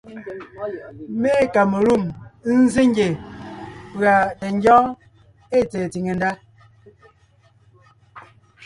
Mé 1.21 1.29
ée 1.41 1.51
kamelûm 1.53 2.03
nzsé 2.57 2.81
ngie 2.89 3.09
pʉ̀a 3.97 4.15
tɛ 4.39 4.47
ngyɔ́ɔn 4.57 4.87
ée 5.55 5.61
tsɛ̀ɛ 5.69 5.87
tsìŋe 5.91 6.11
ndá: 6.17 6.29